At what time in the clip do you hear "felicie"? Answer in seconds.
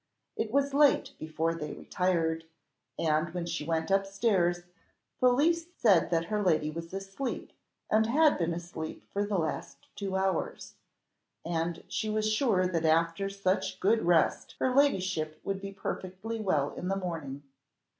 5.19-5.69